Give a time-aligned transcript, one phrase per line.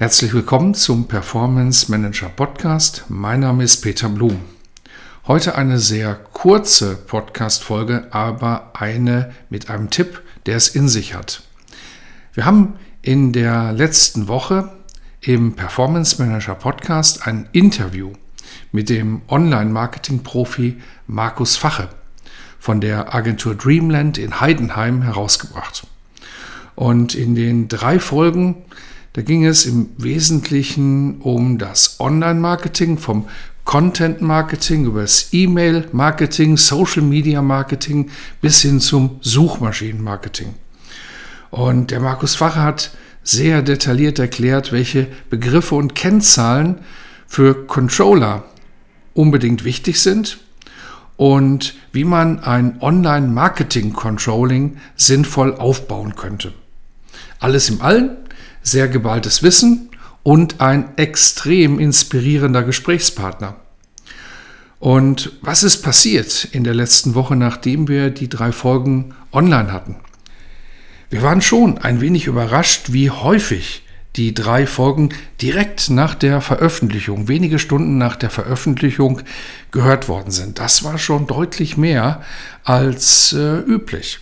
[0.00, 3.04] Herzlich willkommen zum Performance Manager Podcast.
[3.10, 4.40] Mein Name ist Peter Blum.
[5.26, 11.42] Heute eine sehr kurze Podcast-Folge, aber eine mit einem Tipp, der es in sich hat.
[12.32, 14.72] Wir haben in der letzten Woche
[15.20, 18.14] im Performance Manager Podcast ein Interview
[18.72, 21.90] mit dem Online-Marketing-Profi Markus Fache
[22.58, 25.86] von der Agentur Dreamland in Heidenheim herausgebracht.
[26.74, 28.64] Und in den drei Folgen
[29.12, 33.26] da ging es im Wesentlichen um das Online-Marketing, vom
[33.64, 40.54] Content-Marketing über das E-Mail-Marketing, Social-Media-Marketing bis hin zum Suchmaschinen-Marketing.
[41.50, 46.78] Und der Markus Facher hat sehr detailliert erklärt, welche Begriffe und Kennzahlen
[47.26, 48.44] für Controller
[49.14, 50.38] unbedingt wichtig sind
[51.16, 56.52] und wie man ein Online-Marketing-Controlling sinnvoll aufbauen könnte.
[57.40, 58.16] Alles im Allen
[58.62, 59.90] sehr geballtes Wissen
[60.22, 63.56] und ein extrem inspirierender Gesprächspartner.
[64.78, 69.96] Und was ist passiert in der letzten Woche, nachdem wir die drei Folgen online hatten?
[71.10, 73.82] Wir waren schon ein wenig überrascht, wie häufig
[74.16, 75.10] die drei Folgen
[75.40, 79.22] direkt nach der Veröffentlichung, wenige Stunden nach der Veröffentlichung
[79.70, 80.58] gehört worden sind.
[80.58, 82.22] Das war schon deutlich mehr
[82.64, 84.20] als äh, üblich.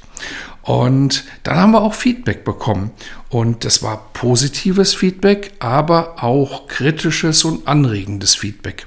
[0.69, 2.91] Und dann haben wir auch Feedback bekommen.
[3.31, 8.87] Und das war positives Feedback, aber auch kritisches und anregendes Feedback.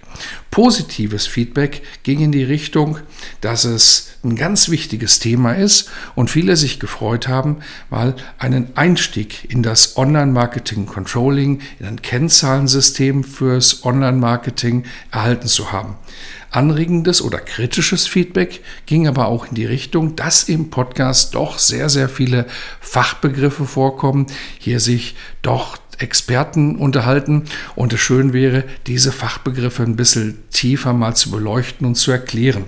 [0.51, 2.99] Positives Feedback ging in die Richtung,
[3.39, 7.57] dass es ein ganz wichtiges Thema ist und viele sich gefreut haben,
[7.89, 15.95] mal einen Einstieg in das Online-Marketing-Controlling, in ein Kennzahlensystem fürs Online-Marketing erhalten zu haben.
[16.51, 21.87] Anregendes oder kritisches Feedback ging aber auch in die Richtung, dass im Podcast doch sehr,
[21.87, 22.45] sehr viele
[22.81, 24.27] Fachbegriffe vorkommen,
[24.59, 27.45] hier sich doch Experten unterhalten
[27.75, 32.65] und es schön wäre, diese Fachbegriffe ein bisschen tiefer mal zu beleuchten und zu erklären.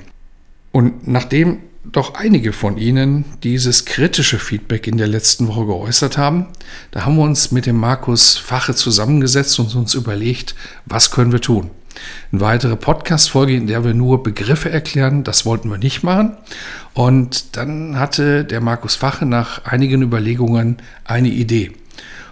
[0.72, 6.48] Und nachdem doch einige von Ihnen dieses kritische Feedback in der letzten Woche geäußert haben,
[6.92, 10.56] da haben wir uns mit dem Markus Fache zusammengesetzt und uns überlegt,
[10.86, 11.70] was können wir tun.
[12.32, 16.38] Eine weitere Podcast-Folge, in der wir nur Begriffe erklären, das wollten wir nicht machen.
[16.94, 21.74] Und dann hatte der Markus Fache nach einigen Überlegungen eine Idee.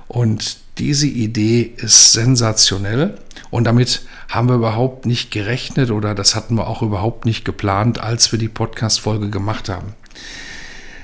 [0.08, 3.14] Und diese Idee ist sensationell
[3.52, 8.00] und damit haben wir überhaupt nicht gerechnet oder das hatten wir auch überhaupt nicht geplant,
[8.00, 9.94] als wir die Podcast-Folge gemacht haben.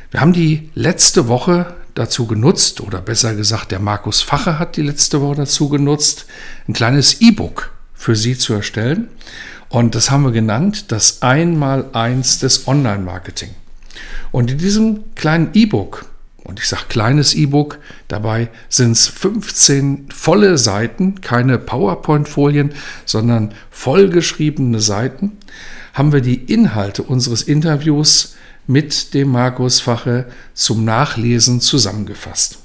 [0.09, 4.81] Wir haben die letzte Woche dazu genutzt, oder besser gesagt, der Markus Fache hat die
[4.81, 6.25] letzte Woche dazu genutzt,
[6.67, 9.09] ein kleines E-Book für Sie zu erstellen.
[9.69, 13.49] Und das haben wir genannt, das Einmaleins des Online-Marketing.
[14.31, 16.05] Und in diesem kleinen E-Book,
[16.47, 22.73] und ich sage kleines E-Book, dabei sind es 15 volle Seiten, keine PowerPoint-Folien,
[23.05, 25.33] sondern vollgeschriebene Seiten,
[25.93, 32.59] haben wir die Inhalte unseres Interviews mit dem Markus Fache zum Nachlesen zusammengefasst.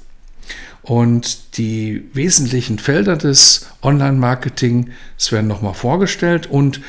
[0.81, 4.91] Und die wesentlichen Felder des Online-Marketing
[5.29, 6.81] werden nochmal vorgestellt und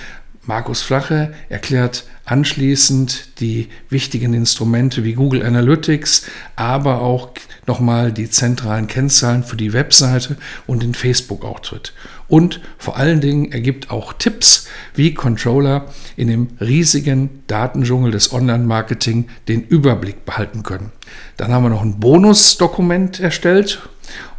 [0.47, 7.31] Markus Flache erklärt anschließend die wichtigen Instrumente wie Google Analytics, aber auch
[7.67, 11.95] nochmal die zentralen Kennzahlen für die Webseite und den Facebook-Auftritt.
[12.29, 19.29] Und vor allen Dingen ergibt auch Tipps, wie Controller in dem riesigen Datendschungel des Online-Marketing
[19.49, 20.93] den Überblick behalten können.
[21.37, 23.89] Dann haben wir noch ein Bonusdokument erstellt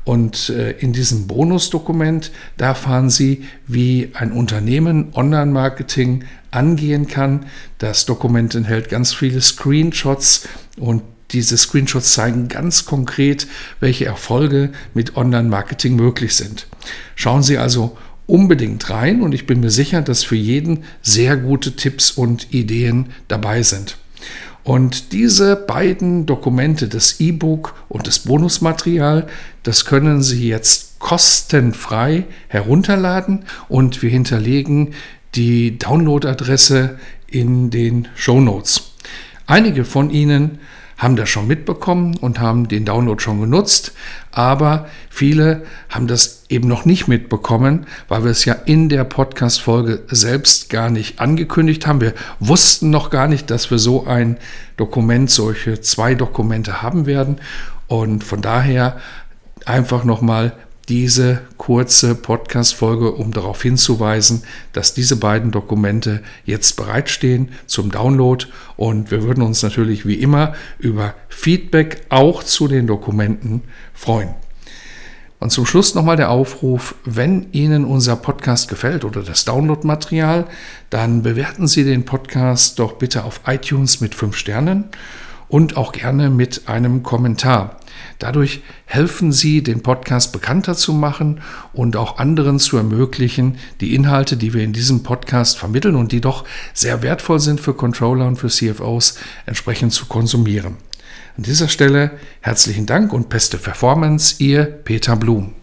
[0.06, 7.48] und äh, in diesem Bonusdokument, da erfahren Sie, wie ein Unternehmen Online-Marketing angehen kann.
[7.80, 10.48] Das Dokument enthält ganz viele Screenshots
[10.78, 13.48] und diese Screenshots zeigen ganz konkret,
[13.80, 16.68] welche Erfolge mit Online-Marketing möglich sind.
[17.16, 17.98] Schauen Sie also
[18.28, 23.07] unbedingt rein und ich bin mir sicher, dass für jeden sehr gute Tipps und Ideen
[23.28, 23.98] dabei sind.
[24.65, 29.27] Und diese beiden Dokumente, das E-Book und das Bonusmaterial,
[29.62, 34.95] das können Sie jetzt kostenfrei herunterladen und wir hinterlegen
[35.35, 36.97] die Downloadadresse
[37.27, 38.95] in den Show Notes.
[39.45, 40.57] Einige von Ihnen
[40.97, 43.94] haben das schon mitbekommen und haben den Download schon genutzt,
[44.31, 50.03] aber viele haben das eben noch nicht mitbekommen, weil wir es ja in der Podcast-Folge
[50.07, 52.01] selbst gar nicht angekündigt haben.
[52.01, 54.38] Wir wussten noch gar nicht, dass wir so ein
[54.77, 57.38] Dokument, solche zwei Dokumente haben werden
[57.88, 58.97] und von daher
[59.65, 60.53] einfach nochmal
[60.89, 64.43] diese kurze Podcast-Folge, um darauf hinzuweisen,
[64.73, 68.45] dass diese beiden Dokumente jetzt bereitstehen zum Download.
[68.77, 74.29] Und wir würden uns natürlich wie immer über Feedback auch zu den Dokumenten freuen.
[75.39, 80.45] Und zum Schluss nochmal der Aufruf, wenn Ihnen unser Podcast gefällt oder das Downloadmaterial,
[80.89, 84.85] dann bewerten Sie den Podcast doch bitte auf iTunes mit 5 Sternen
[85.47, 87.77] und auch gerne mit einem Kommentar.
[88.19, 91.42] Dadurch helfen Sie, den Podcast bekannter zu machen
[91.74, 96.22] und auch anderen zu ermöglichen, die Inhalte, die wir in diesem Podcast vermitteln und die
[96.22, 100.78] doch sehr wertvoll sind für Controller und für CFOs, entsprechend zu konsumieren.
[101.38, 105.54] An dieser Stelle herzlichen Dank und beste Performance, Ihr Peter Blum.